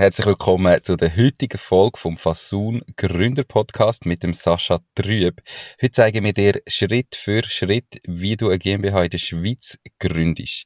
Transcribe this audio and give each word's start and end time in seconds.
Herzlich 0.00 0.28
willkommen 0.28 0.82
zu 0.82 0.96
der 0.96 1.14
heutigen 1.14 1.58
Folge 1.58 1.98
vom 1.98 2.16
Fasun 2.16 2.80
Gründer 2.96 3.44
Podcast 3.44 4.06
mit 4.06 4.22
dem 4.22 4.32
Sascha 4.32 4.78
Trüb. 4.94 5.42
Heute 5.82 5.92
zeigen 5.92 6.24
wir 6.24 6.32
dir 6.32 6.62
Schritt 6.66 7.14
für 7.14 7.42
Schritt, 7.46 8.00
wie 8.08 8.34
du 8.34 8.48
eine 8.48 8.58
GmbH 8.58 9.02
in 9.02 9.10
der 9.10 9.18
Schweiz 9.18 9.78
gründest. 9.98 10.64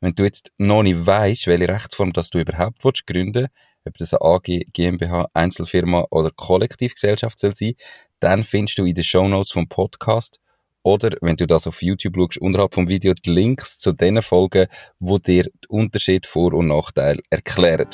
Wenn 0.00 0.14
du 0.14 0.22
jetzt 0.22 0.52
noch 0.58 0.84
nicht 0.84 1.04
weißt, 1.04 1.48
welche 1.48 1.68
Rechtsform 1.68 2.12
das 2.12 2.30
du 2.30 2.38
überhaupt 2.38 2.84
willst 2.84 3.08
gründen, 3.08 3.48
ob 3.84 3.94
das 3.94 4.14
eine 4.14 4.20
AG, 4.20 4.66
GmbH, 4.72 5.26
Einzelfirma 5.34 6.06
oder 6.12 6.30
Kollektivgesellschaft 6.30 7.40
soll 7.40 7.56
sein, 7.56 7.74
dann 8.20 8.44
findest 8.44 8.78
du 8.78 8.84
in 8.84 8.94
den 8.94 9.02
Show 9.02 9.26
Notes 9.26 9.50
vom 9.50 9.68
Podcast 9.68 10.38
oder 10.84 11.10
wenn 11.22 11.34
du 11.34 11.48
das 11.48 11.66
auf 11.66 11.82
YouTube 11.82 12.14
schaust, 12.14 12.38
unterhalb 12.38 12.72
vom 12.72 12.86
Video 12.86 13.14
die 13.14 13.30
Links 13.30 13.78
zu 13.78 13.90
den 13.90 14.22
Folgen, 14.22 14.68
wo 15.00 15.18
dir 15.18 15.42
den 15.42 15.52
Unterschied, 15.70 16.24
Vor- 16.24 16.54
und 16.54 16.68
Nachteil 16.68 17.18
erklären. 17.30 17.88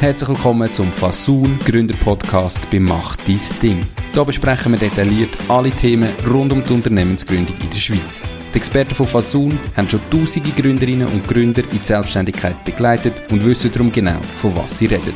Herzlich 0.00 0.28
willkommen 0.28 0.72
zum 0.72 0.92
Fasun 0.92 1.58
Gründer 1.58 1.96
Podcast 1.96 2.70
bei 2.70 2.78
Macht 2.78 3.26
dein 3.26 3.40
Ding. 3.60 3.84
Hier 4.14 4.24
besprechen 4.24 4.70
wir 4.70 4.78
detailliert 4.78 5.30
alle 5.48 5.72
Themen 5.72 6.08
rund 6.24 6.52
um 6.52 6.62
die 6.62 6.72
Unternehmensgründung 6.72 7.56
in 7.58 7.68
der 7.68 7.80
Schweiz. 7.80 8.22
Die 8.54 8.58
Experten 8.58 8.94
von 8.94 9.08
Fasun 9.08 9.58
haben 9.76 9.88
schon 9.88 10.00
tausende 10.08 10.50
Gründerinnen 10.50 11.08
und 11.08 11.26
Gründer 11.26 11.64
in 11.64 11.70
die 11.70 11.78
Selbstständigkeit 11.78 12.64
begleitet 12.64 13.12
und 13.32 13.44
wissen 13.44 13.72
darum 13.72 13.90
genau, 13.90 14.22
von 14.36 14.54
was 14.54 14.78
sie 14.78 14.86
reden. 14.86 15.14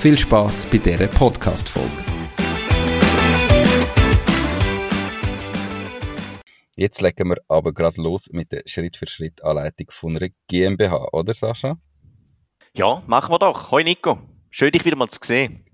Viel 0.00 0.18
Spaß 0.18 0.66
bei 0.66 0.78
dieser 0.78 1.06
Podcast-Folge. 1.06 1.92
Jetzt 6.76 7.00
legen 7.00 7.28
wir 7.28 7.36
aber 7.46 7.72
gerade 7.72 8.02
los 8.02 8.28
mit 8.32 8.50
der 8.50 8.62
Schritt-für-Schritt-Anleitung 8.66 9.86
von 9.90 10.16
einer 10.16 10.30
GmbH, 10.48 11.06
oder 11.12 11.34
Sascha? 11.34 11.78
Ja, 12.76 13.04
machen 13.06 13.32
wir 13.32 13.38
doch. 13.38 13.70
Hoi 13.70 13.84
Nico. 13.84 14.18
Schön, 14.50 14.72
dich 14.72 14.84
wieder 14.84 14.96
mal 14.96 15.08
zu 15.08 15.20
sehen. 15.22 15.64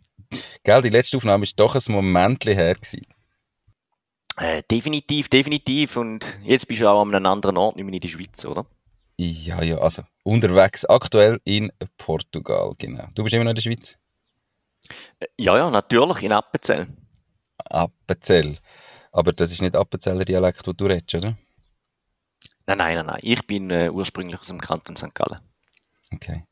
Gell, 0.65 0.83
die 0.83 0.91
letzte 0.91 1.17
Aufnahme 1.17 1.47
war 1.47 1.53
doch 1.57 1.75
ein 1.75 1.93
Moment 1.93 2.45
her. 2.45 2.77
Äh, 4.37 4.63
definitiv, 4.71 5.31
definitiv. 5.31 5.97
Und 5.97 6.39
jetzt 6.43 6.69
bist 6.69 6.83
du 6.83 6.89
auch 6.91 7.01
an 7.01 7.15
einem 7.15 7.25
anderen 7.25 7.57
Ort, 7.57 7.77
nicht 7.77 7.87
mehr 7.87 7.95
in 7.95 8.01
der 8.01 8.09
Schweiz, 8.09 8.45
oder? 8.45 8.67
Ja, 9.19 9.63
ja, 9.63 9.79
also 9.79 10.03
unterwegs, 10.25 10.85
aktuell 10.85 11.41
in 11.45 11.73
Portugal, 11.97 12.75
genau. 12.77 13.07
Du 13.15 13.23
bist 13.23 13.35
immer 13.35 13.45
noch 13.45 13.51
in 13.51 13.57
der 13.57 13.63
Schweiz? 13.63 13.97
Äh, 15.21 15.27
ja, 15.39 15.57
ja, 15.57 15.71
natürlich, 15.71 16.23
in 16.23 16.33
Appenzell. 16.33 16.87
Appenzell. 17.65 18.59
Aber 19.11 19.33
das 19.33 19.53
ist 19.53 19.63
nicht 19.63 19.75
Appenzeller 19.75 20.27
Dialekt, 20.27 20.67
den 20.67 20.77
du 20.77 20.85
redest, 20.85 21.15
oder? 21.15 21.39
Nein, 22.67 22.77
nein, 22.77 22.95
nein, 22.97 23.07
nein. 23.07 23.21
Ich 23.23 23.47
bin 23.47 23.71
äh, 23.71 23.89
ursprünglich 23.91 24.39
aus 24.39 24.49
dem 24.49 24.61
Kanton 24.61 24.97
St. 24.97 25.15
Gallen. 25.15 25.41
Okay. 26.13 26.45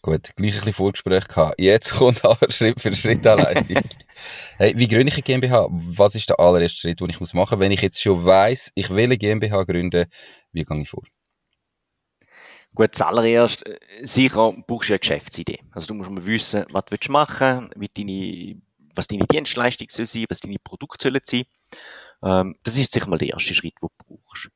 Gut, 0.00 0.34
gleich 0.36 0.52
ein 0.52 0.60
bisschen 0.60 0.72
Vorgespräch 0.72 1.26
gehabt. 1.26 1.60
Jetzt 1.60 1.92
kommt 1.92 2.24
aber 2.24 2.38
Schritt 2.50 2.80
für 2.80 2.94
Schritt 2.94 3.26
allein. 3.26 3.66
hey, 4.56 4.72
wie 4.76 4.86
gründe 4.86 5.08
ich 5.08 5.14
eine 5.14 5.22
GmbH? 5.22 5.66
Was 5.70 6.14
ist 6.14 6.30
der 6.30 6.38
allererste 6.38 6.80
Schritt, 6.80 7.00
den 7.00 7.10
ich 7.10 7.18
muss 7.18 7.34
machen 7.34 7.58
muss? 7.58 7.64
Wenn 7.64 7.72
ich 7.72 7.82
jetzt 7.82 8.00
schon 8.00 8.24
weiss, 8.24 8.70
ich 8.74 8.90
will 8.90 9.04
eine 9.04 9.18
GmbH 9.18 9.64
gründen, 9.64 10.06
wie 10.52 10.64
gehe 10.64 10.80
ich 10.82 10.88
vor? 10.88 11.02
Gut, 12.74 12.94
zuallererst, 12.94 13.66
äh, 13.66 13.78
sicher 14.02 14.52
brauchst 14.66 14.88
du 14.88 14.92
eine 14.92 15.00
Geschäftsidee. 15.00 15.58
Also 15.72 15.88
du 15.88 15.94
musst 15.94 16.10
mal 16.10 16.24
wissen, 16.24 16.64
was 16.70 16.84
du 16.84 17.12
machen 17.12 17.70
willst, 17.74 17.98
deine, 17.98 18.60
was 18.94 19.08
deine 19.08 19.26
Dienstleistung 19.26 19.88
soll 19.90 20.06
sein, 20.06 20.26
was 20.28 20.38
deine 20.38 20.58
Produkte 20.62 21.08
sollen 21.08 21.20
sein. 21.24 21.44
Ähm, 22.22 22.56
das 22.62 22.76
ist 22.76 22.92
sicher 22.92 23.08
mal 23.08 23.18
der 23.18 23.30
erste 23.30 23.54
Schritt, 23.54 23.74
den 23.82 23.88
du 23.88 24.16
brauchst. 24.16 24.50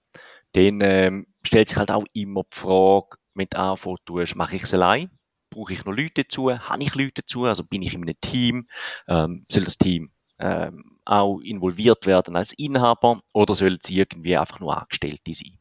Dann 0.53 0.81
ähm, 0.83 1.27
stellt 1.45 1.69
sich 1.69 1.79
halt 1.79 1.91
auch 1.91 2.05
immer 2.13 2.43
die 2.45 2.57
Frage, 2.57 3.17
wenn 3.35 3.49
du 3.51 3.59
anfangen 3.59 3.97
tust, 4.05 4.37
mache 4.37 4.57
ich 4.57 4.63
es 4.63 4.75
allein? 4.75 5.11
Brauche 5.53 5.73
ich 5.73 5.85
noch 5.85 5.93
Leute 5.93 6.25
dazu? 6.25 6.51
Habe 6.51 6.83
ich 6.83 6.95
Leute 6.95 7.23
dazu? 7.23 7.45
Also 7.45 7.65
bin 7.65 7.83
ich 7.83 7.95
in 7.95 8.03
einem 8.03 8.21
Team? 8.21 8.69
Ähm, 9.09 9.47
soll 9.51 9.65
das 9.65 9.79
Team 9.79 10.11
ähm, 10.39 10.99
auch 11.05 11.39
involviert 11.41 12.07
werden 12.07 12.37
als 12.37 12.53
Inhaber 12.53 13.23
oder 13.33 13.55
soll 13.55 13.79
es 13.81 13.91
irgendwie 13.91 14.37
einfach 14.37 14.61
nur 14.61 14.81
Angestellte 14.81 15.33
sein? 15.33 15.59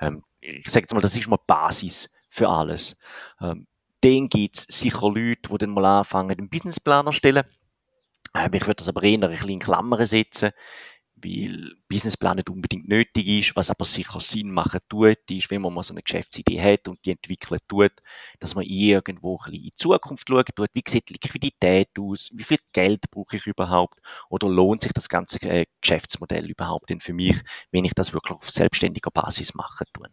Ähm, 0.00 0.24
ich 0.40 0.68
sage 0.68 0.84
jetzt 0.84 0.94
mal, 0.94 1.00
das 1.00 1.16
ist 1.16 1.28
mal 1.28 1.38
Basis 1.46 2.10
für 2.28 2.48
alles. 2.48 2.98
Ähm, 3.40 3.66
dann 4.00 4.28
gibt 4.28 4.58
es 4.58 4.62
sicher 4.64 5.08
Leute, 5.08 5.48
die 5.48 5.58
dann 5.58 5.70
mal 5.70 5.84
anfangen, 5.84 6.36
den 6.36 6.48
Businessplan 6.48 7.06
erstellen. 7.06 7.44
Ähm, 8.34 8.50
ich 8.52 8.62
würde 8.62 8.76
das 8.76 8.88
aber 8.88 9.02
eher 9.02 9.22
ein 9.22 9.30
bisschen 9.30 9.50
in 9.50 9.60
Klammern 9.60 10.04
setzen 10.04 10.50
weil 11.24 11.74
Businessplan 11.88 12.36
nicht 12.36 12.50
unbedingt 12.50 12.88
nötig 12.88 13.26
ist, 13.26 13.56
was 13.56 13.70
aber 13.70 13.84
sicher 13.84 14.20
Sinn 14.20 14.50
machen 14.50 14.80
tut, 14.88 15.18
ist, 15.30 15.50
wenn 15.50 15.62
man 15.62 15.74
mal 15.74 15.82
so 15.82 15.94
eine 15.94 16.02
Geschäftsidee 16.02 16.60
hat 16.60 16.88
und 16.88 17.04
die 17.04 17.12
entwickelt 17.12 17.62
tut, 17.68 17.92
dass 18.38 18.54
man 18.54 18.64
irgendwo 18.64 19.36
ein 19.36 19.38
bisschen 19.38 19.54
in 19.54 19.62
die 19.62 19.74
Zukunft 19.74 20.28
schaut, 20.28 20.54
tut, 20.54 20.68
wie 20.74 20.82
sieht 20.86 21.08
die 21.08 21.14
Liquidität 21.14 21.88
aus, 21.98 22.30
wie 22.32 22.44
viel 22.44 22.58
Geld 22.72 23.10
brauche 23.10 23.36
ich 23.36 23.46
überhaupt 23.46 23.98
oder 24.28 24.48
lohnt 24.48 24.82
sich 24.82 24.92
das 24.92 25.08
ganze 25.08 25.40
äh, 25.42 25.66
Geschäftsmodell 25.80 26.50
überhaupt 26.50 26.90
denn 26.90 27.00
für 27.00 27.12
mich, 27.12 27.36
wenn 27.70 27.84
ich 27.84 27.94
das 27.94 28.12
wirklich 28.12 28.36
auf 28.36 28.50
selbstständiger 28.50 29.10
Basis 29.10 29.54
machen 29.54 29.86
tue. 29.92 30.08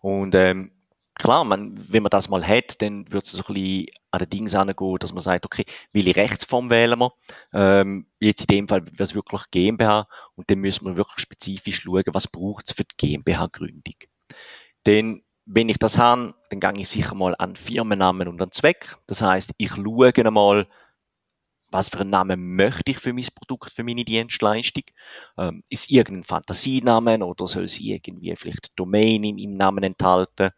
Und 0.00 0.34
ähm, 0.34 0.72
klar, 1.30 1.44
man, 1.44 1.86
wenn 1.88 2.02
man 2.02 2.10
das 2.10 2.28
mal 2.28 2.44
hat, 2.44 2.82
dann 2.82 3.10
wird 3.12 3.24
es 3.24 3.30
so 3.30 3.44
ein 3.46 3.54
bisschen 3.54 3.86
an 4.10 4.18
den 4.18 4.30
Dings 4.30 4.54
angehen, 4.56 4.96
dass 4.98 5.12
man 5.12 5.22
sagt, 5.22 5.46
okay, 5.46 5.64
welche 5.92 6.16
Rechtsform 6.16 6.70
wählen 6.70 6.98
wir? 6.98 7.12
Ähm, 7.52 8.06
jetzt 8.18 8.40
in 8.42 8.46
dem 8.56 8.68
Fall 8.68 8.84
wäre 8.84 9.04
es 9.04 9.14
wirklich 9.14 9.42
GmbH 9.52 10.08
und 10.34 10.50
dann 10.50 10.58
müssen 10.58 10.86
wir 10.86 10.96
wirklich 10.96 11.20
spezifisch 11.20 11.82
schauen, 11.82 12.02
was 12.06 12.26
braucht 12.26 12.68
es 12.68 12.74
für 12.74 12.82
die 12.82 12.96
GmbH-Gründung. 12.96 13.94
Denn 14.86 15.22
wenn 15.46 15.68
ich 15.68 15.78
das 15.78 15.98
habe, 15.98 16.34
dann 16.50 16.58
gehe 16.58 16.82
ich 16.82 16.88
sicher 16.88 17.14
mal 17.14 17.36
an 17.38 17.54
Firmennamen 17.54 18.26
und 18.26 18.42
an 18.42 18.50
Zweck. 18.50 18.96
Das 19.06 19.22
heißt, 19.22 19.52
ich 19.56 19.70
schaue 19.70 20.12
einmal, 20.16 20.66
was 21.70 21.88
für 21.88 22.00
einen 22.00 22.10
Namen 22.10 22.56
möchte 22.56 22.90
ich 22.90 22.98
für 22.98 23.12
mein 23.12 23.26
Produkt, 23.34 23.72
für 23.72 23.84
meine 23.84 24.04
Dienstleistung? 24.04 24.84
Ähm, 25.38 25.62
ist 25.70 25.90
irgendein 25.90 26.24
Fantasienamen 26.24 27.22
oder 27.22 27.46
soll 27.48 27.68
sie 27.68 27.92
irgendwie 27.92 28.34
vielleicht 28.36 28.72
Domain 28.76 29.24
im, 29.24 29.38
im 29.38 29.56
Namen 29.56 29.84
enthalten? 29.84 30.50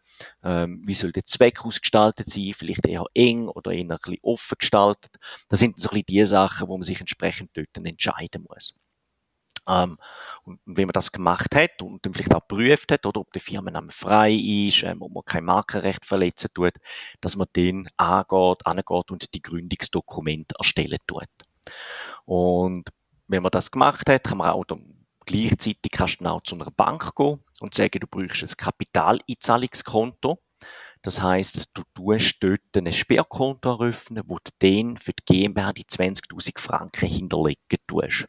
Ähm, 0.43 0.81
wie 0.85 0.93
soll 0.93 1.11
der 1.11 1.25
Zweck 1.25 1.65
ausgestaltet 1.65 2.29
sein? 2.29 2.53
Vielleicht 2.55 2.85
eher 2.87 3.05
eng 3.13 3.47
oder 3.47 3.71
eher 3.71 3.81
ein 3.83 3.87
bisschen 3.89 4.17
offen 4.21 4.55
gestaltet? 4.59 5.15
Das 5.49 5.59
sind 5.59 5.79
so 5.79 5.89
ein 5.89 5.93
bisschen 5.93 6.05
die 6.07 6.25
Sachen, 6.25 6.67
wo 6.67 6.77
man 6.77 6.83
sich 6.83 6.99
entsprechend 6.99 7.51
dort 7.53 7.69
entscheiden 7.75 8.45
muss. 8.49 8.73
Ähm, 9.67 9.97
und 10.43 10.59
wenn 10.65 10.87
man 10.87 10.93
das 10.93 11.11
gemacht 11.11 11.55
hat 11.55 11.81
und 11.81 12.05
dann 12.05 12.13
vielleicht 12.13 12.33
auch 12.33 12.47
geprüft 12.47 12.91
hat, 12.91 13.05
oder 13.05 13.21
ob 13.21 13.31
der 13.31 13.41
Firmenname 13.41 13.91
frei 13.91 14.31
ist, 14.33 14.83
ähm, 14.83 15.01
ob 15.01 15.13
man 15.13 15.25
kein 15.25 15.45
Markenrecht 15.45 16.05
verletzen 16.05 16.49
tut, 16.53 16.73
dass 17.21 17.35
man 17.35 17.47
den 17.55 17.87
angeht, 17.97 18.65
angeht 18.65 19.11
und 19.11 19.33
die 19.33 19.41
Gründungsdokumente 19.41 20.55
erstellen 20.57 20.99
tut. 21.07 21.29
Und 22.25 22.89
wenn 23.27 23.43
man 23.43 23.51
das 23.51 23.71
gemacht 23.71 24.09
hat, 24.09 24.23
kann 24.25 24.37
man 24.37 24.49
auch 24.49 24.65
gleichzeitig 25.25 25.91
kannst 25.91 26.21
du 26.21 26.25
auch 26.25 26.41
zu 26.41 26.55
einer 26.55 26.71
Bank 26.71 27.15
gehen 27.15 27.41
und 27.61 27.73
sagen, 27.73 27.99
du 27.99 28.07
brauchst 28.07 28.43
ein 28.43 28.57
Kapitaleinzahlungskonto. 28.57 30.39
Das 31.01 31.21
heißt, 31.21 31.69
du 31.73 31.83
tust 31.93 32.37
dort 32.41 32.61
ein 32.75 32.91
Sperrkonto 32.91 33.69
eröffnen, 33.69 34.23
wo 34.25 34.37
du 34.37 34.51
dann 34.59 34.97
für 34.97 35.11
die 35.11 35.25
GmbH 35.25 35.73
die 35.73 35.85
20.000 35.85 36.59
Franken 36.59 37.07
hinterlegen 37.07 37.79
tust. 37.87 38.27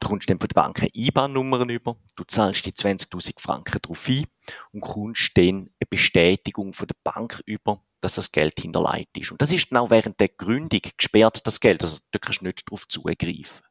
Du 0.00 0.08
kommst 0.08 0.28
dann 0.28 0.38
von 0.38 0.48
der 0.48 0.54
Bank 0.54 0.80
eine 0.80 0.90
IBAN-Nummer 0.94 1.68
über, 1.68 1.96
du 2.16 2.24
zahlst 2.24 2.66
die 2.66 2.72
20.000 2.72 3.40
Franken 3.40 3.80
drauf 3.80 4.06
ein 4.08 4.26
und 4.72 4.80
kommst 4.80 5.32
dann 5.36 5.70
eine 5.80 5.86
Bestätigung 5.88 6.74
von 6.74 6.86
der 6.86 6.96
Bank 7.02 7.42
über, 7.46 7.82
dass 8.00 8.16
das 8.16 8.30
Geld 8.30 8.60
hinterlegt 8.60 9.16
ist. 9.16 9.32
Und 9.32 9.40
das 9.40 9.52
ist 9.52 9.74
auch 9.74 9.90
während 9.90 10.20
der 10.20 10.28
Gründung 10.28 10.80
gesperrt, 10.96 11.46
das 11.46 11.60
Geld, 11.60 11.82
also 11.82 11.98
da 12.12 12.18
kannst 12.18 12.40
du 12.40 12.44
nicht 12.44 12.62
darauf 12.66 12.86
zugreifen. 12.88 13.64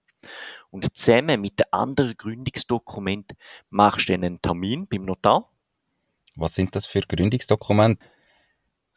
Und 0.71 0.97
zusammen 0.97 1.39
mit 1.39 1.59
den 1.59 1.71
anderen 1.71 2.17
Gründungsdokumenten 2.17 3.37
machst 3.69 4.09
du 4.09 4.13
dann 4.13 4.23
einen 4.23 4.41
Termin 4.41 4.87
beim 4.87 5.05
Notar. 5.05 5.51
Was 6.35 6.55
sind 6.55 6.75
das 6.75 6.85
für 6.85 7.01
Gründungsdokumente? 7.01 8.03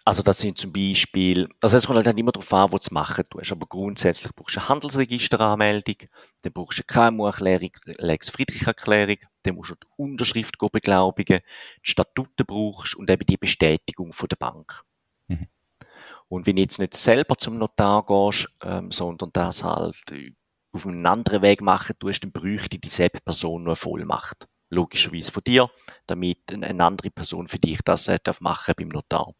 Also 0.08 0.22
das 0.22 0.38
sind 0.38 0.56
zum 0.56 0.72
Beispiel, 0.72 1.50
also 1.60 1.76
es 1.76 1.86
kommt 1.86 2.06
halt 2.06 2.18
immer 2.18 2.32
darauf 2.32 2.50
an, 2.54 2.72
was 2.72 2.84
du 2.84 2.94
machen 2.94 3.26
tust, 3.28 3.52
aber 3.52 3.66
grundsätzlich 3.66 4.34
brauchst 4.34 4.56
du 4.56 4.60
eine 4.60 4.70
Handelsregisteranmeldung, 4.70 5.96
dann 6.40 6.52
brauchst 6.54 6.78
du 6.78 6.82
eine 6.88 7.10
KMU-Erklärung, 7.10 7.72
Lex 7.84 8.30
Friedrich-Erklärung, 8.30 9.18
dann 9.42 9.56
musst 9.56 9.72
du 9.72 9.74
die 9.74 9.86
Unterschrift 9.98 10.56
beglaubigen, 10.56 11.40
die 11.84 11.90
Statuten 11.90 12.46
brauchst 12.46 12.96
und 12.96 13.10
eben 13.10 13.26
die 13.26 13.36
Bestätigung 13.36 14.14
von 14.14 14.28
der 14.30 14.36
Bank. 14.36 14.82
Mhm. 15.26 15.46
Und 16.28 16.46
wenn 16.46 16.56
du 16.56 16.62
jetzt 16.62 16.78
nicht 16.78 16.96
selber 16.96 17.36
zum 17.36 17.58
Notar 17.58 18.06
gehst, 18.06 18.48
ähm, 18.62 18.90
sondern 18.90 19.28
das 19.34 19.62
halt 19.62 20.02
auf 20.72 20.86
einem 20.86 21.04
anderen 21.04 21.42
Weg 21.42 21.60
machen 21.60 21.96
tust, 21.98 22.24
dann 22.24 22.32
bräuchte 22.32 22.78
dieselbe 22.78 23.20
Person 23.20 23.64
nur 23.64 23.72
eine 23.72 23.76
Vollmacht. 23.76 24.48
Logischerweise 24.70 25.32
von 25.32 25.44
dir, 25.44 25.70
damit 26.06 26.50
eine 26.50 26.82
andere 26.82 27.10
Person 27.10 27.46
für 27.46 27.58
dich 27.58 27.80
das 27.84 28.08
äh, 28.08 28.18
darf 28.22 28.40
machen 28.40 28.72
beim 28.74 28.88
Notar 28.88 29.34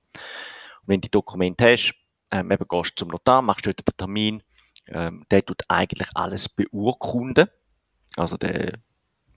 wenn 0.88 1.00
du 1.00 1.06
die 1.06 1.10
Dokumente 1.10 1.72
hast, 1.72 1.94
ähm, 2.30 2.50
eben 2.50 2.66
gehst 2.68 2.92
du 2.92 3.04
zum 3.04 3.08
Notar, 3.08 3.42
machst 3.42 3.66
dort 3.66 3.86
den 3.86 3.96
Termin, 3.96 4.42
ähm, 4.86 5.24
der 5.30 5.44
tut 5.44 5.62
eigentlich 5.68 6.08
alles 6.14 6.48
beurkunden. 6.48 7.48
Also 8.16 8.36
der 8.36 8.78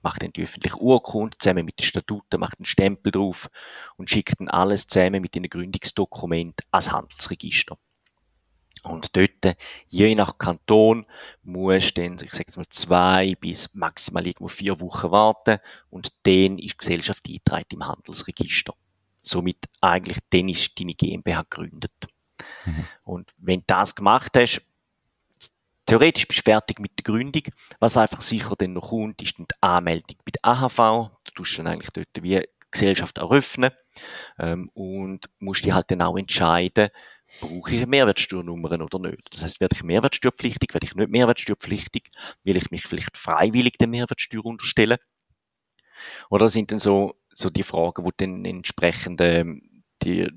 macht 0.02 0.24
dann 0.24 0.34
die 0.34 0.44
öffentliche 0.44 0.78
Urkunde 0.78 1.38
zusammen 1.38 1.66
mit 1.66 1.80
den 1.80 1.86
Statuten, 1.86 2.40
macht 2.40 2.60
einen 2.60 2.66
Stempel 2.66 3.12
drauf 3.12 3.50
und 3.98 4.10
schickt 4.10 4.40
dann 4.40 4.50
alles 4.50 4.88
zusammen 4.88 5.22
mit 5.22 5.36
den 5.36 5.50
Gründungsdokumenten 5.50 6.66
ans 6.72 6.92
Handelsregister. 6.92 7.78
Und 8.84 9.16
dort, 9.16 9.58
je 9.90 10.16
nach 10.16 10.40
Kanton, 10.40 11.06
muss 11.44 11.94
dann, 11.94 12.16
ich 12.16 12.32
sage 12.32 12.46
jetzt 12.48 12.58
mal, 12.58 12.68
zwei 12.70 13.36
bis 13.40 13.76
maximal 13.76 14.26
irgendwo 14.26 14.48
vier 14.48 14.80
Wochen 14.80 15.12
warten 15.12 15.60
und 15.92 16.14
dann 16.24 16.58
ist 16.58 16.74
die 16.74 16.78
Gesellschaft 16.78 17.28
eingetragen 17.28 17.68
im 17.74 17.88
Handelsregister. 17.88 18.74
Somit 19.22 19.58
eigentlich, 19.82 20.18
dann 20.30 20.50
ist 20.50 20.80
deine 20.80 20.94
GmbH 20.94 21.44
gegründet. 21.44 21.92
Mhm. 22.66 22.86
Und 23.04 23.32
wenn 23.38 23.60
du 23.60 23.66
das 23.68 23.96
gemacht 23.96 24.32
hast, 24.36 24.62
theoretisch 25.86 26.28
bist 26.28 26.40
du 26.40 26.52
fertig 26.52 26.80
mit 26.80 26.98
der 26.98 27.04
Gründung. 27.04 27.44
Was 27.80 27.98
einfach 27.98 28.22
sicher 28.22 28.56
dann 28.58 28.74
noch 28.74 28.90
kommt, 28.90 29.22
ist 29.22 29.38
die 29.38 29.46
Anmeldung 29.62 30.18
bei 30.26 30.32
der 30.32 30.46
AHV. 30.46 31.12
Du 31.26 31.32
tust 31.36 31.58
dann 31.60 31.68
eigentlich 31.68 31.92
dort 31.92 32.08
wie 32.22 32.42
Gesellschaft 32.72 33.18
eröffnen 33.18 33.72
ähm, 34.40 34.70
und 34.74 35.30
musst 35.40 35.66
dich 35.66 35.74
halt 35.74 35.92
dann 35.92 36.02
auch 36.02 36.18
entscheiden, 36.18 36.90
brauche 37.40 37.72
ich 37.72 37.78
eine 37.78 37.88
Mehrwertsteuernummer 37.88 38.72
oder 38.82 39.00
nicht. 39.00 39.28
Das 39.32 39.44
heißt, 39.44 39.60
werde 39.60 39.76
ich 39.76 39.84
mehrwertsteuerpflichtig, 39.84 40.74
werde 40.74 40.86
ich 40.86 40.96
nicht 40.96 41.10
mehrwertsteuerpflichtig, 41.10 42.12
will 42.44 42.58
ich 42.58 42.72
mich 42.72 42.84
vielleicht 42.84 43.18
freiwillig 43.18 43.78
der 43.78 43.88
Mehrwertsteuer 43.88 44.46
unterstellen? 44.46 44.98
Oder 46.30 46.50
sind 46.50 46.72
dann 46.72 46.80
so, 46.80 47.16
so 47.34 47.50
die 47.50 47.64
Fragen, 47.64 48.06
wo 48.06 48.12
dann 48.16 48.46
entsprechend 48.46 49.22
ähm, 49.22 49.84
die, 50.04 50.30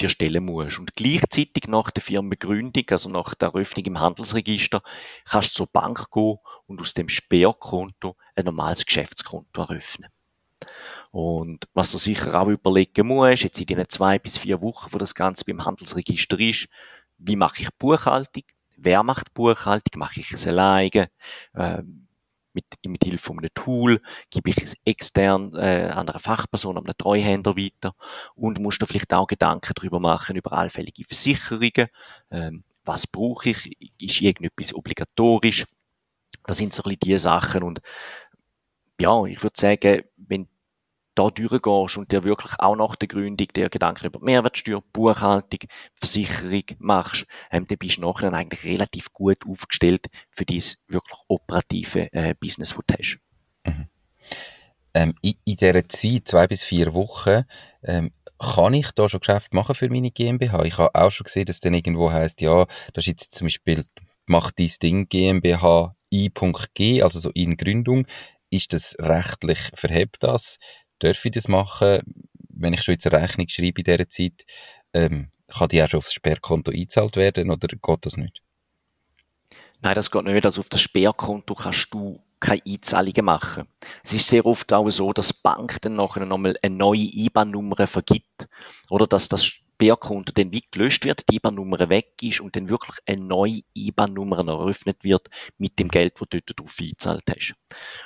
dir 0.00 0.08
stellen 0.08 0.44
musst. 0.44 0.78
Und 0.78 0.94
gleichzeitig 0.94 1.68
nach 1.68 1.90
der 1.90 2.02
Firmengründung, 2.02 2.84
also 2.90 3.08
nach 3.08 3.34
der 3.34 3.48
Eröffnung 3.48 3.86
im 3.86 4.00
Handelsregister, 4.00 4.82
kannst 5.24 5.50
du 5.50 5.64
zur 5.64 5.72
Bank 5.72 6.10
gehen 6.10 6.38
und 6.66 6.80
aus 6.80 6.94
dem 6.94 7.08
Sperrkonto 7.08 8.16
ein 8.34 8.44
normales 8.44 8.84
Geschäftskonto 8.84 9.62
eröffnen. 9.62 10.10
Und 11.10 11.68
was 11.74 11.92
du 11.92 11.98
sicher 11.98 12.40
auch 12.40 12.48
überlegen 12.48 13.06
musst, 13.06 13.42
jetzt 13.42 13.60
in 13.60 13.66
den 13.66 13.88
zwei 13.88 14.18
bis 14.18 14.38
vier 14.38 14.60
Wochen, 14.62 14.92
wo 14.92 14.98
das 14.98 15.14
Ganze 15.14 15.44
beim 15.44 15.64
Handelsregister 15.64 16.38
ist, 16.40 16.68
wie 17.18 17.36
mache 17.36 17.62
ich 17.62 17.68
Buchhaltung? 17.78 18.44
Wer 18.76 19.02
macht 19.02 19.34
Buchhaltung? 19.34 20.00
Mache 20.00 20.20
ich 20.20 20.32
es 20.32 20.46
alleine? 20.46 21.10
Ähm, 21.54 22.08
mit, 22.54 22.64
mit 22.86 23.04
Hilfe 23.04 23.18
von 23.18 23.38
einem 23.38 23.50
Tool 23.54 24.00
gebe 24.30 24.50
ich 24.50 24.58
es 24.58 24.74
extern 24.84 25.54
äh, 25.54 25.88
an 25.92 26.08
einer 26.08 26.18
Fachperson, 26.18 26.76
an 26.76 26.84
einem 26.84 26.96
Treuhänder 26.96 27.56
weiter 27.56 27.94
und 28.34 28.58
musst 28.58 28.82
da 28.82 28.86
vielleicht 28.86 29.12
auch 29.14 29.26
Gedanken 29.26 29.72
darüber 29.74 30.00
machen, 30.00 30.36
über 30.36 30.52
allfällige 30.52 31.04
Versicherungen. 31.04 31.88
Ähm, 32.30 32.64
was 32.84 33.06
brauche 33.06 33.50
ich? 33.50 33.76
Ist 33.98 34.20
irgendetwas 34.20 34.74
obligatorisch? 34.74 35.66
Das 36.44 36.56
sind 36.56 36.72
so 36.72 36.82
ein 36.82 36.90
bisschen 36.90 37.00
die 37.00 37.18
Sachen 37.18 37.62
und 37.62 37.80
ja, 39.00 39.24
ich 39.24 39.42
würde 39.42 39.58
sagen, 39.58 40.02
wenn 40.16 40.48
da 41.14 41.30
durchgehst 41.30 41.96
und 41.96 42.12
dir 42.12 42.24
wirklich 42.24 42.52
auch 42.58 42.76
nach 42.76 42.96
der 42.96 43.08
Gründung 43.08 43.48
dir 43.48 43.68
Gedanken 43.68 44.06
über 44.06 44.20
Mehrwertsteuer, 44.20 44.82
Buchhaltung, 44.92 45.60
Versicherung 45.94 46.64
machst, 46.78 47.26
ähm, 47.50 47.66
dann 47.66 47.78
bist 47.78 47.98
du 47.98 48.02
nachher 48.02 48.32
eigentlich 48.32 48.64
relativ 48.64 49.12
gut 49.12 49.38
aufgestellt 49.46 50.06
für 50.30 50.44
dieses 50.44 50.82
wirklich 50.88 51.18
operative 51.28 52.12
äh, 52.12 52.34
Business, 52.38 52.74
das 52.74 52.86
du 52.86 52.94
hast. 52.94 53.18
Mhm. 53.64 53.88
Ähm, 54.94 55.14
in, 55.22 55.34
in 55.44 55.56
dieser 55.56 55.88
Zeit, 55.88 56.28
zwei 56.28 56.46
bis 56.46 56.64
vier 56.64 56.92
Wochen, 56.94 57.44
ähm, 57.82 58.12
kann 58.38 58.74
ich 58.74 58.90
da 58.92 59.08
schon 59.08 59.20
Geschäft 59.20 59.54
machen 59.54 59.74
für 59.74 59.88
meine 59.88 60.10
GmbH? 60.10 60.64
Ich 60.64 60.78
habe 60.78 60.94
auch 60.94 61.10
schon 61.10 61.24
gesehen, 61.24 61.46
dass 61.46 61.60
dann 61.60 61.74
irgendwo 61.74 62.10
heißt, 62.10 62.40
ja, 62.40 62.66
das 62.92 63.04
ist 63.04 63.06
jetzt 63.06 63.34
zum 63.34 63.46
Beispiel, 63.46 63.84
mach 64.26 64.50
dies 64.50 64.78
Ding 64.78 65.08
GmbH 65.08 65.94
I.G, 66.12 67.02
also 67.02 67.18
so 67.18 67.30
in 67.30 67.56
Gründung. 67.56 68.06
Ist 68.50 68.74
das 68.74 68.94
rechtlich, 68.98 69.70
verhebt 69.74 70.18
das? 70.20 70.58
Darf 71.02 71.24
ich 71.24 71.32
das 71.32 71.48
machen, 71.48 72.00
wenn 72.48 72.72
ich 72.72 72.82
schon 72.82 72.92
jetzt 72.92 73.06
eine 73.06 73.20
Rechnung 73.20 73.48
schreibe 73.48 73.80
in 73.80 73.84
dieser 73.84 74.08
Zeit, 74.08 74.44
ähm, 74.94 75.30
kann 75.48 75.68
die 75.68 75.82
auch 75.82 75.88
schon 75.88 75.98
aufs 75.98 76.12
Sperrkonto 76.12 76.70
eingezahlt 76.70 77.16
werden 77.16 77.50
oder 77.50 77.68
geht 77.68 78.06
das 78.06 78.16
nicht? 78.16 78.42
Nein, 79.80 79.94
das 79.94 80.10
geht 80.10 80.24
nicht. 80.24 80.46
Also 80.46 80.60
auf 80.60 80.68
das 80.68 80.80
Sperrkonto 80.80 81.54
kannst 81.54 81.92
du 81.92 82.22
keine 82.40 82.62
Einzahlungen 82.66 83.24
machen. 83.24 83.68
Es 84.02 84.12
ist 84.12 84.28
sehr 84.28 84.46
oft 84.46 84.72
auch 84.72 84.88
so, 84.90 85.12
dass 85.12 85.28
die 85.28 85.40
Bank 85.42 85.80
dann 85.82 85.94
nachher 85.94 86.24
nochmal 86.24 86.56
eine 86.62 86.74
neue 86.74 86.98
IBAN-Nummer 86.98 87.86
vergibt 87.86 88.48
oder 88.90 89.06
dass 89.06 89.28
das 89.28 89.44
Sperrkonto 89.44 90.32
dann 90.32 90.52
wie 90.52 90.62
gelöscht 90.70 91.04
wird, 91.04 91.28
die 91.28 91.36
IBAN-Nummer 91.36 91.88
weg 91.88 92.14
ist 92.22 92.40
und 92.40 92.56
dann 92.56 92.68
wirklich 92.68 92.96
eine 93.06 93.24
neue 93.24 93.60
IBAN-Nummer 93.74 94.46
eröffnet 94.46 95.02
wird 95.02 95.28
mit 95.58 95.78
dem 95.78 95.88
Geld, 95.88 96.14
das 96.20 96.28
du 96.28 96.40
dort 96.40 96.60
drauf 96.60 96.76
eingezahlt 96.80 97.24
hast. 97.28 97.54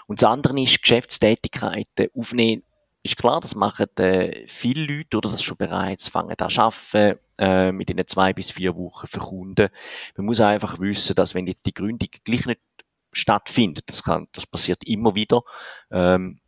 Und 0.06 0.22
das 0.22 0.31
andere 0.31 0.60
ist 0.60 0.82
Geschäftstätigkeiten 0.82 2.08
aufnehmen 2.14 2.62
ist 3.06 3.17
klar, 3.17 3.41
das 3.41 3.55
machen 3.55 3.87
äh, 3.99 4.47
viele 4.47 4.85
Leute 4.85 5.17
oder 5.17 5.31
das 5.31 5.43
schon 5.43 5.56
bereits 5.56 6.08
fangen 6.08 6.37
an 6.38 6.56
arbeiten 6.56 7.19
äh, 7.38 7.73
mit 7.73 7.88
den 7.88 8.06
zwei 8.06 8.32
bis 8.32 8.50
vier 8.50 8.76
Wochen 8.76 9.06
für 9.06 9.20
Kunden. 9.20 9.69
Man 10.17 10.26
muss 10.26 10.41
einfach 10.41 10.79
wissen, 10.79 11.14
dass 11.14 11.35
wenn 11.35 11.47
jetzt 11.47 11.67
die 11.67 11.75
Gründung 11.75 12.08
gleich 12.25 12.47
nicht 12.47 12.61
stattfindet, 13.12 13.85
das 13.87 14.03
kann, 14.03 14.29
das 14.32 14.47
passiert 14.47 14.85
immer 14.85 15.14
wieder, 15.14 15.43
ähm, 15.91 16.41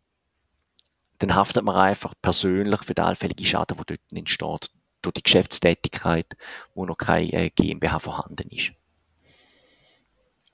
dann 1.18 1.34
haftet 1.34 1.64
man 1.64 1.76
einfach 1.76 2.14
persönlich 2.20 2.82
für 2.82 2.94
den 2.94 3.04
allfälligen 3.04 3.44
Schaden, 3.44 3.76
der 3.76 3.84
dort 3.84 4.00
entsteht, 4.12 4.70
durch 5.02 5.14
die 5.14 5.22
Geschäftstätigkeit, 5.22 6.36
wo 6.74 6.84
noch 6.84 6.98
keine 6.98 7.32
äh, 7.32 7.50
GmbH 7.50 7.98
vorhanden 7.98 8.48
ist. 8.50 8.72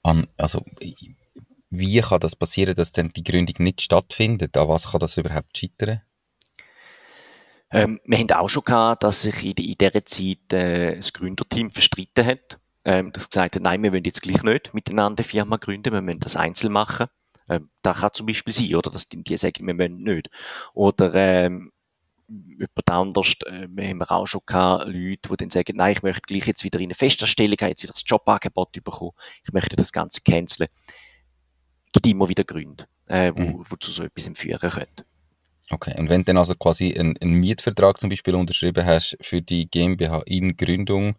An, 0.02 0.28
also 0.36 0.62
wie 1.78 2.00
kann 2.00 2.20
das 2.20 2.36
passieren, 2.36 2.74
dass 2.74 2.92
dann 2.92 3.10
die 3.10 3.24
Gründung 3.24 3.56
nicht 3.58 3.82
stattfindet? 3.82 4.56
An 4.56 4.68
was 4.68 4.90
kann 4.90 5.00
das 5.00 5.16
überhaupt 5.16 5.56
scheitern? 5.56 6.02
Ähm, 7.70 8.00
wir 8.04 8.18
haben 8.18 8.30
auch 8.30 8.48
schon 8.48 8.64
gehabt, 8.64 9.02
dass 9.02 9.22
sich 9.22 9.44
in, 9.44 9.52
in 9.52 9.74
dieser 9.76 10.04
Zeit 10.04 10.52
äh, 10.52 10.96
das 10.96 11.12
Gründerteam 11.12 11.70
verstritten 11.70 12.24
hat. 12.24 12.58
Ähm, 12.84 13.12
das 13.12 13.30
gesagt 13.30 13.56
hat, 13.56 13.62
nein, 13.62 13.82
wir 13.82 13.92
wollen 13.92 14.04
jetzt 14.04 14.22
gleich 14.22 14.42
nicht 14.42 14.74
miteinander 14.74 15.22
eine 15.22 15.28
Firma 15.28 15.56
gründen, 15.56 15.92
wir 15.92 16.02
müssen 16.02 16.20
das 16.20 16.36
einzeln 16.36 16.72
machen. 16.72 17.06
Ähm, 17.48 17.70
da 17.82 17.94
kann 17.94 18.10
zum 18.12 18.26
Beispiel 18.26 18.52
sein, 18.52 18.74
oder, 18.76 18.90
dass 18.90 19.08
die, 19.08 19.22
die 19.22 19.36
sagen, 19.36 19.66
wir 19.66 19.76
wollen 19.76 20.02
nicht. 20.02 20.30
Oder 20.72 21.14
ähm, 21.14 21.72
jemand 22.28 22.90
anders, 22.90 23.34
äh, 23.46 23.66
wir 23.68 23.88
haben 23.88 24.02
auch 24.02 24.26
schon 24.26 24.42
gehabt, 24.46 24.86
Leute, 24.86 25.28
die 25.30 25.36
dann 25.36 25.50
sagen, 25.50 25.76
nein, 25.76 25.92
ich 25.92 26.02
möchte 26.02 26.22
gleich 26.22 26.46
jetzt 26.46 26.62
wieder 26.64 26.78
in 26.78 26.86
eine 26.86 26.94
Festanstellung, 26.94 27.56
jetzt 27.60 27.82
wieder 27.82 27.92
das 27.92 28.04
Jobangebot 28.06 28.72
bekommen, 28.72 29.12
ich 29.44 29.52
möchte 29.52 29.76
das 29.76 29.92
Ganze 29.92 30.20
canceln 30.20 30.68
gibt 31.94 32.06
immer 32.06 32.28
wieder 32.28 32.44
Gründe, 32.44 32.86
äh, 33.06 33.32
wo, 33.34 33.40
mhm. 33.40 33.64
wo 33.68 33.76
zu 33.76 33.90
so 33.90 34.02
etwas 34.02 34.30
führen 34.34 34.70
können. 34.70 34.86
Okay, 35.70 35.94
und 35.98 36.10
wenn 36.10 36.20
du 36.20 36.24
dann 36.26 36.36
also 36.36 36.54
quasi 36.54 36.92
einen, 36.92 37.16
einen 37.16 37.34
Mietvertrag 37.34 37.98
zum 37.98 38.10
Beispiel 38.10 38.34
unterschrieben 38.34 38.84
hast 38.84 39.16
für 39.22 39.40
die 39.40 39.70
GmbH 39.70 40.22
in 40.26 40.56
Gründung 40.56 41.16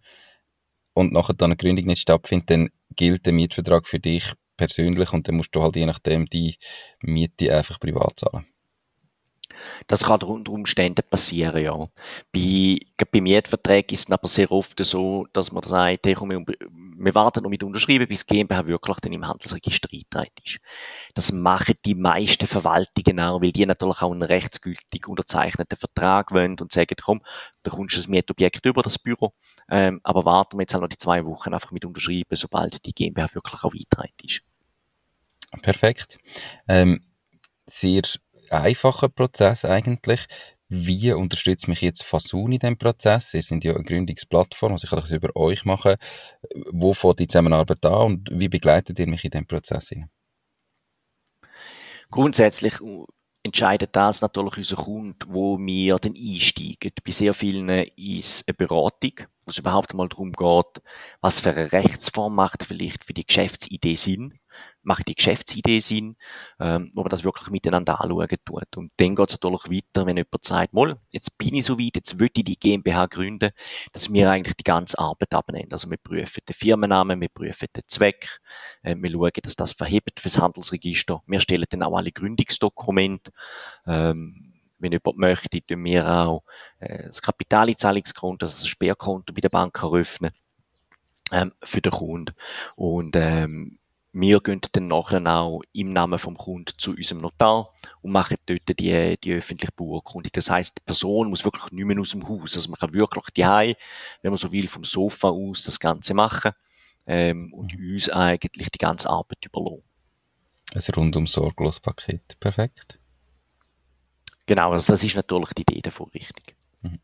und 0.94 1.12
nachher 1.12 1.34
dann 1.34 1.52
eine 1.52 1.58
Gründung 1.58 1.86
nicht 1.86 2.02
stattfindet, 2.02 2.50
dann 2.52 2.70
gilt 2.96 3.26
der 3.26 3.34
Mietvertrag 3.34 3.88
für 3.88 4.00
dich 4.00 4.34
persönlich 4.56 5.12
und 5.14 5.28
dann 5.28 5.36
musst 5.36 5.56
du 5.56 5.64
halt 5.64 5.76
je 5.76 5.86
nachdem 5.86 6.28
die 6.28 6.58
Miete 7.02 7.56
einfach 7.56 7.80
privat 7.80 8.20
zahlen. 8.20 8.46
Das 9.88 10.04
kann 10.04 10.22
unter 10.22 10.52
Umständen 10.52 11.04
passieren, 11.10 11.64
ja. 11.64 11.88
Bei, 12.34 12.78
bei 13.12 13.22
Mietverträgen 13.22 13.94
ist 13.94 14.08
es 14.08 14.12
aber 14.12 14.28
sehr 14.28 14.52
oft 14.52 14.84
so, 14.84 15.28
dass 15.34 15.52
man 15.52 15.64
sagt, 15.64 16.06
hey, 16.06 16.14
komm, 16.14 16.32
wir, 16.32 16.44
wir 16.98 17.16
warten 17.16 17.44
noch 17.44 17.50
mit 17.50 17.64
unterschreiben, 17.64 18.08
bis 18.08 18.26
GmbH 18.26 18.68
wirklich 18.68 18.98
dann 18.98 19.14
im 19.14 19.28
Handelsregister 19.28 19.90
eingetragen 19.92 20.32
ist. 20.44 20.60
Das 21.14 21.32
machen 21.32 21.76
die 21.86 21.96
meisten 21.96 22.48
Verwaltungen 22.48 23.20
auch, 23.20 23.42
weil 23.42 23.52
die 23.52 23.66
natürlich 23.66 24.02
auch 24.02 24.12
einen 24.12 24.24
rechtsgültig 24.24 25.08
unterzeichneten 25.08 25.78
Vertrag 25.78 26.32
wollen 26.32 26.58
und 26.60 26.72
sagen, 26.72 26.96
komm, 27.02 27.22
da 27.64 27.72
kommst 27.72 27.96
du 27.96 28.00
das 28.00 28.08
Mietobjekt 28.08 28.66
über 28.66 28.82
das 28.82 29.00
Büro, 29.00 29.34
ähm, 29.70 30.00
aber 30.04 30.26
warten 30.26 30.58
wir 30.58 30.64
jetzt 30.64 30.74
halt 30.74 30.82
noch 30.82 30.90
die 30.90 30.98
zwei 30.98 31.26
Wochen 31.26 31.54
einfach 31.54 31.72
mit 31.72 31.86
unterschreiben, 31.86 32.36
sobald 32.36 32.86
die 32.86 32.94
GmbH 32.94 33.34
wirklich 33.34 33.64
auch 33.64 33.74
eingetragen 33.74 34.14
ist. 34.24 34.42
Perfekt. 35.62 36.20
Ähm, 36.68 37.02
sehr 37.66 38.04
einfacher 38.52 39.10
Prozess 39.10 39.66
eigentlich. 39.66 40.26
Wie 40.68 41.12
unterstützt 41.14 41.68
mich 41.68 41.82
jetzt 41.82 42.04
Fasun 42.04 42.54
in 42.54 42.60
diesem 42.60 42.78
Prozess? 42.78 43.34
Ihr 43.36 43.44
sind 43.44 43.64
ja 43.64 43.76
eine 43.76 43.84
Gründungsplattform, 43.84 44.74
was 44.74 44.84
ich 44.84 44.90
kann 44.90 45.06
über 45.10 45.36
euch 45.36 45.64
machen. 45.64 45.96
Wo 46.72 46.94
fängt 46.94 47.20
die 47.20 47.28
Zusammenarbeit 47.28 47.86
an 47.86 48.02
und 48.02 48.30
wie 48.32 48.50
begleitet 48.50 48.98
ihr 48.98 49.08
mich 49.08 49.24
in 49.26 49.32
diesem 49.32 49.46
Prozess? 49.46 49.94
Grundsätzlich 52.10 52.76
entscheidet 53.44 53.96
das 53.96 54.22
natürlich 54.22 54.58
unser 54.58 54.78
Kunde, 54.78 55.26
wo 55.30 55.60
wir 55.60 55.98
dann 55.98 56.16
einsteigen. 56.16 56.92
Bei 57.04 57.12
sehr 57.12 57.36
vielen 57.36 57.70
ist 57.96 58.48
eine 58.48 58.56
Beratung, 58.56 59.28
wo 59.46 59.52
es 59.52 59.60
überhaupt 59.60 59.94
mal 59.94 60.10
darum 60.10 60.32
geht, 60.32 60.82
was 61.22 61.42
für 61.42 61.52
eine 61.52 61.72
Rechtsform 61.72 62.34
macht 62.34 62.64
vielleicht 62.64 63.06
für 63.06 63.14
die 63.14 63.26
Geschäftsidee 63.26 63.96
Sinn 63.96 64.40
macht 64.86 65.08
die 65.08 65.16
Geschäftsidee 65.16 65.80
Sinn, 65.80 66.16
ähm, 66.60 66.92
wo 66.94 67.02
man 67.02 67.10
das 67.10 67.24
wirklich 67.24 67.50
miteinander 67.50 68.02
anschauen 68.02 68.28
tut. 68.46 68.78
Und 68.78 68.92
dann 68.98 69.16
geht 69.16 69.30
es 69.30 69.42
natürlich 69.42 69.64
weiter, 69.66 70.06
wenn 70.06 70.18
jemand 70.18 70.44
sagt, 70.44 70.74
mal, 70.74 70.98
jetzt 71.10 71.38
bin 71.38 71.56
ich 71.56 71.66
so 71.66 71.80
weit, 71.80 71.96
jetzt 71.96 72.20
will 72.20 72.30
ich 72.34 72.44
die 72.44 72.60
GmbH 72.60 73.08
gründen, 73.08 73.52
dass 73.94 74.14
wir 74.14 74.30
eigentlich 74.30 74.56
die 74.56 74.64
ganze 74.64 75.00
Arbeit 75.00 75.34
abnehmen. 75.34 75.72
Also 75.72 75.90
wir 75.90 75.98
prüfen 75.98 76.42
den 76.48 76.54
Firmennamen, 76.54 77.20
wir 77.20 77.30
prüfen 77.30 77.68
den 77.76 77.84
Zweck, 77.88 78.40
äh, 78.84 78.96
wir 78.96 79.10
schauen, 79.10 79.32
dass 79.42 79.56
das 79.56 79.72
verhebt 79.72 80.20
fürs 80.20 80.40
Handelsregister. 80.40 81.24
Wir 81.26 81.40
stellen 81.40 81.66
dann 81.70 81.84
auch 81.84 81.98
alle 81.98 82.12
Gründungsdokumente. 82.12 83.32
Ähm, 83.88 84.54
wenn 84.78 84.92
jemand 84.92 85.18
möchte, 85.18 85.62
tun 85.62 85.84
wir 85.84 86.08
auch 86.08 86.44
äh, 86.80 87.08
das 87.08 87.22
Kapitaleinzahlungskonto, 87.22 88.46
also 88.46 88.58
das 88.58 88.68
Sperrkonto 88.68 89.34
bei 89.34 89.42
der 89.42 89.50
Bank 89.50 89.82
eröffnen 89.82 90.32
ähm, 91.32 91.54
für 91.64 91.82
den 91.82 91.92
Kunden. 91.92 92.36
Und 92.76 93.16
ähm, 93.16 93.80
wir 94.18 94.40
gehen 94.40 94.62
dann 94.72 94.88
nachher 94.88 95.22
auch 95.28 95.62
im 95.74 95.92
Namen 95.92 96.18
vom 96.18 96.38
Kunden 96.38 96.72
zu 96.78 96.92
unserem 96.92 97.20
Notar 97.20 97.74
und 98.02 98.14
machen 98.14 98.38
dort 98.46 98.80
die, 98.80 99.18
die 99.22 99.34
öffentliche 99.34 99.74
Beurkundung. 99.76 100.32
Das 100.32 100.50
heißt, 100.50 100.78
die 100.78 100.84
Person 100.86 101.30
muss 101.30 101.44
wirklich 101.44 101.70
nicht 101.74 101.86
mehr 101.86 102.00
aus 102.00 102.12
dem 102.12 102.26
Haus. 102.26 102.56
Also 102.56 102.70
man 102.70 102.80
kann 102.80 102.94
wirklich 102.94 103.26
die 103.32 103.44
wenn 103.44 104.32
man 104.32 104.38
so 104.38 104.54
will, 104.54 104.70
vom 104.70 104.86
Sofa 104.86 105.28
aus 105.28 105.64
das 105.64 105.82
Ganze 105.82 106.14
machen 106.14 106.54
ähm, 107.06 107.54
und 107.54 107.78
mhm. 107.78 107.94
uns 107.94 108.10
eigentlich 108.10 108.70
die 108.70 108.78
ganze 108.78 109.10
Arbeit 109.10 109.46
überlassen. 109.46 109.84
Ein 110.74 110.82
rundum 110.96 111.28
sorglos 111.28 111.82
Paket. 111.82 112.40
Perfekt. 112.40 112.98
Genau, 114.46 114.72
also 114.72 114.94
das 114.94 115.04
ist 115.04 115.18
natürlich 115.18 115.54
die 115.56 115.64
Idee 115.64 115.82
davon 115.82 116.10
richtig. 116.14 116.56
Mhm. 116.84 117.00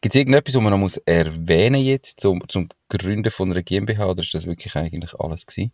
Gibt 0.00 0.16
es 0.16 0.18
irgendetwas, 0.18 0.56
was 0.56 0.62
man 0.62 0.72
noch 0.72 0.78
muss 0.78 0.96
erwähnen 0.96 1.80
jetzt 1.80 2.18
zum, 2.18 2.42
zum 2.48 2.70
Gründen 2.88 3.30
von 3.30 3.52
einer 3.52 3.62
GmbH 3.62 4.06
oder 4.06 4.22
ist 4.22 4.34
das 4.34 4.46
wirklich 4.46 4.74
eigentlich 4.74 5.14
alles 5.14 5.46
gewesen? 5.46 5.70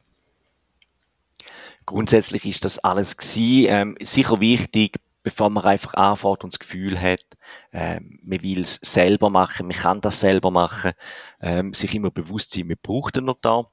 Grundsätzlich 1.87 2.45
ist 2.45 2.65
das 2.65 2.79
alles 2.79 3.17
gewesen. 3.17 3.67
Ähm, 3.69 3.97
sicher 4.01 4.41
wichtig, 4.41 4.99
bevor 5.23 5.51
man 5.51 5.65
einfach 5.65 5.95
anfängt 5.95 6.45
und 6.45 6.53
das 6.53 6.59
Gefühl 6.59 7.01
hat, 7.01 7.25
ähm, 7.73 8.21
man 8.23 8.43
will 8.43 8.61
es 8.61 8.79
selber 8.83 9.31
machen, 9.31 9.67
man 9.67 9.77
kann 9.77 10.01
das 10.01 10.21
selber 10.21 10.51
machen, 10.51 10.93
ähm, 11.41 11.75
sich 11.75 11.95
immer 11.95 12.11
bewusst 12.11 12.53
sein, 12.53 12.69
man 12.69 12.77
braucht 12.83 13.17
einen 13.17 13.27
Notar. 13.27 13.71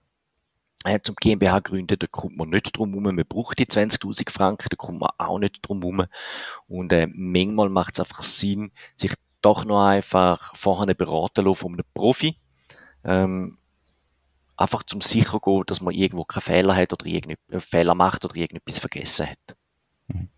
Äh, 0.86 1.00
zum 1.02 1.16
GmbH 1.16 1.60
gründen, 1.60 1.98
da 1.98 2.08
kommt 2.08 2.36
man 2.36 2.50
nicht 2.50 2.78
drum 2.78 2.90
herum, 2.90 3.04
man 3.16 3.26
braucht 3.28 3.60
die 3.60 3.66
20.000 3.66 4.30
Franken, 4.32 4.68
da 4.70 4.76
kommt 4.76 5.00
man 5.00 5.12
auch 5.18 5.40
nicht 5.40 5.60
drum 5.62 5.82
herum. 5.82 6.06
Und 6.68 6.92
äh, 6.92 7.08
manchmal 7.14 7.70
macht 7.70 7.94
es 7.94 8.00
einfach 8.00 8.24
Sinn, 8.24 8.72
sich 8.96 9.14
doch 9.42 9.64
noch 9.64 9.86
einfach 9.86 10.56
vorher 10.56 10.94
beraten 10.94 11.46
lassen 11.46 11.56
von 11.56 11.74
einem 11.74 11.86
Profi. 11.94 12.38
Ähm, 13.06 13.58
einfach 14.58 14.84
zum 14.84 15.02
sicher 15.02 15.40
gehen, 15.40 15.64
dass 15.68 15.82
man 15.82 15.94
irgendwo 15.94 16.26
keinen 16.26 16.42
Fehler 16.42 16.76
hat 16.76 16.94
oder 16.94 17.06
äh, 17.06 17.36
Fehler 17.60 17.96
macht 17.96 18.26
oder 18.26 18.36
irgendetwas 18.36 18.80
vergessen 18.80 19.28
hat. 19.28 19.58
Mhm. 20.08 20.30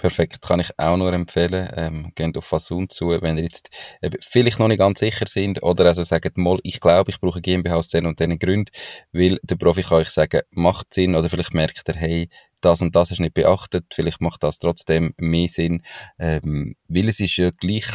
Perfekt, 0.00 0.40
kann 0.40 0.60
ich 0.60 0.70
auch 0.78 0.96
nur 0.96 1.12
empfehlen. 1.12 1.68
Ähm, 1.76 2.12
geht 2.14 2.34
auf 2.38 2.46
Fasun 2.46 2.88
zu, 2.88 3.08
wenn 3.20 3.36
ihr 3.36 3.42
jetzt 3.42 3.68
äh, 4.00 4.10
vielleicht 4.20 4.58
noch 4.58 4.68
nicht 4.68 4.78
ganz 4.78 5.00
sicher 5.00 5.26
sind 5.26 5.62
oder 5.62 5.84
also 5.84 6.02
sagt 6.04 6.38
mal, 6.38 6.58
ich 6.62 6.80
glaube, 6.80 7.10
ich 7.10 7.20
brauche 7.20 7.42
GmbH 7.42 7.76
aus 7.76 7.90
den 7.90 8.06
und 8.06 8.18
den 8.18 8.38
Gründen, 8.38 8.72
weil 9.12 9.38
der 9.42 9.56
Profi 9.56 9.82
kann 9.82 9.98
euch 9.98 10.08
sagen, 10.08 10.40
macht 10.52 10.94
Sinn 10.94 11.14
oder 11.14 11.28
vielleicht 11.28 11.52
merkt 11.52 11.86
er, 11.86 11.96
hey, 11.96 12.30
das 12.62 12.80
und 12.80 12.96
das 12.96 13.10
ist 13.10 13.20
nicht 13.20 13.34
beachtet, 13.34 13.84
vielleicht 13.92 14.22
macht 14.22 14.42
das 14.42 14.58
trotzdem 14.58 15.12
mehr 15.18 15.48
Sinn, 15.48 15.82
ähm, 16.18 16.76
weil 16.88 17.10
es 17.10 17.20
ist 17.20 17.36
ja 17.36 17.50
gleich, 17.50 17.86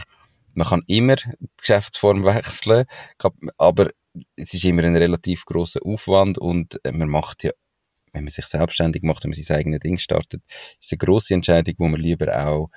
man 0.53 0.67
kann 0.67 0.83
immer 0.85 1.15
die 1.15 1.47
Geschäftsform 1.57 2.23
wechseln, 2.23 2.85
aber 3.57 3.89
es 4.35 4.53
ist 4.53 4.63
immer 4.63 4.83
ein 4.83 4.95
relativ 4.95 5.45
großer 5.45 5.79
Aufwand 5.83 6.37
und 6.37 6.79
man 6.91 7.09
macht 7.09 7.43
ja, 7.43 7.51
wenn 8.13 8.23
man 8.23 8.31
sich 8.31 8.45
selbstständig 8.45 9.03
macht, 9.03 9.23
wenn 9.23 9.31
man 9.31 9.41
sein 9.41 9.57
eigenes 9.57 9.79
Ding 9.79 9.97
startet, 9.97 10.41
ist 10.79 10.91
eine 10.91 10.97
große 10.99 11.33
Entscheidung, 11.33 11.75
wo 11.77 11.87
man 11.87 11.99
lieber 11.99 12.47
auch 12.47 12.69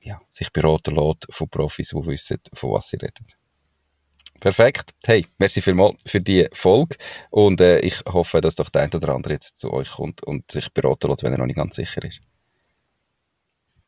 ja, 0.00 0.20
sich 0.30 0.50
beraten 0.50 0.94
lässt 0.94 1.26
von 1.30 1.48
Profis, 1.48 1.90
die 1.90 2.06
wissen, 2.06 2.38
von 2.54 2.72
was 2.72 2.88
sie 2.88 2.96
reden. 2.96 3.26
Perfekt. 4.40 4.90
Hey, 5.04 5.26
merci 5.38 5.60
vielmals 5.60 6.02
für 6.04 6.20
die 6.20 6.48
Folge 6.52 6.96
und 7.30 7.60
äh, 7.60 7.78
ich 7.78 8.00
hoffe, 8.06 8.40
dass 8.40 8.56
doch 8.56 8.70
der 8.70 8.82
ein 8.82 8.92
oder 8.92 9.14
andere 9.14 9.34
jetzt 9.34 9.56
zu 9.56 9.72
euch 9.72 9.90
kommt 9.92 10.24
und 10.24 10.50
sich 10.50 10.72
beraten 10.72 11.08
lässt, 11.08 11.22
wenn 11.22 11.32
er 11.32 11.38
noch 11.38 11.46
nicht 11.46 11.56
ganz 11.56 11.76
sicher 11.76 12.02
ist. 12.02 12.20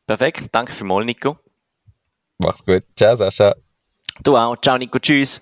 Perfekt. 0.07 0.47
Danke 0.51 0.71
vielmals, 0.71 1.05
Nico. 1.05 1.37
Mach's 2.37 2.63
gut. 2.63 2.83
Ciao, 2.95 3.15
Sascha. 3.15 3.55
Du 4.23 4.37
auch. 4.37 4.55
Ciao, 4.61 4.77
Nico. 4.77 4.99
Tschüss. 4.99 5.41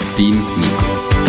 dein 0.17 0.31
Nico. 0.31 1.20